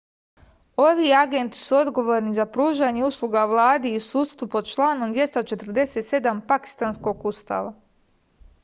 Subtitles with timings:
[0.83, 7.73] ovi agenti su odgovorni za pružanje usluga vladi i sudstvu pod članom 247 pakistanskog ustava